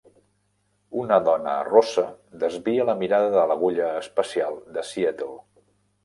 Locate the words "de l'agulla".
3.35-3.91